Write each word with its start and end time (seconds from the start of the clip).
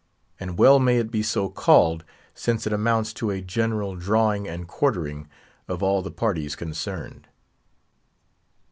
And 0.39 0.57
well 0.57 0.79
may 0.79 0.97
it 0.97 1.11
be 1.11 1.21
so 1.21 1.47
called, 1.47 2.03
since 2.33 2.65
it 2.65 2.73
amounts 2.73 3.13
to 3.13 3.29
a 3.29 3.39
general 3.39 3.95
drawing 3.95 4.47
and 4.47 4.67
quartering 4.67 5.27
of 5.67 5.83
all 5.83 6.01
the 6.01 6.09
parties 6.09 6.55
concerned. 6.55 7.27